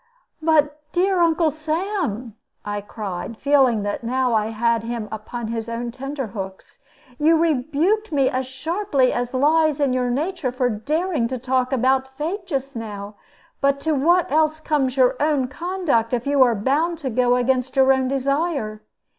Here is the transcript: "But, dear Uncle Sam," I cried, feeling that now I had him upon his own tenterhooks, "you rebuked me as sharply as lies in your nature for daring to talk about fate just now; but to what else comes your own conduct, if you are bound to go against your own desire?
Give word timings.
"But, 0.41 0.81
dear 0.93 1.19
Uncle 1.21 1.51
Sam," 1.51 2.35
I 2.65 2.81
cried, 2.81 3.37
feeling 3.37 3.83
that 3.83 4.03
now 4.03 4.33
I 4.33 4.47
had 4.47 4.81
him 4.81 5.07
upon 5.11 5.49
his 5.49 5.69
own 5.69 5.91
tenterhooks, 5.91 6.79
"you 7.19 7.37
rebuked 7.37 8.11
me 8.11 8.27
as 8.27 8.47
sharply 8.47 9.13
as 9.13 9.35
lies 9.35 9.79
in 9.79 9.93
your 9.93 10.09
nature 10.09 10.51
for 10.51 10.71
daring 10.71 11.27
to 11.27 11.37
talk 11.37 11.71
about 11.71 12.17
fate 12.17 12.47
just 12.47 12.75
now; 12.75 13.13
but 13.61 13.79
to 13.81 13.91
what 13.93 14.31
else 14.31 14.59
comes 14.59 14.97
your 14.97 15.15
own 15.19 15.47
conduct, 15.47 16.13
if 16.13 16.25
you 16.25 16.41
are 16.41 16.55
bound 16.55 16.97
to 16.97 17.11
go 17.11 17.35
against 17.35 17.75
your 17.75 17.93
own 17.93 18.07
desire? 18.07 18.81